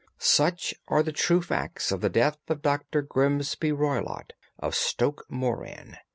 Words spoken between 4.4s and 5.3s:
of Stoke